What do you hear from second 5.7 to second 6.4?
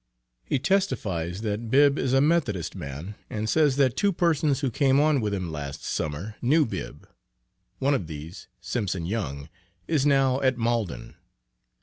Summer,